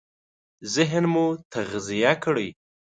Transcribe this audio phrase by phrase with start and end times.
[0.73, 2.49] ذهن مو تغذيه کړئ!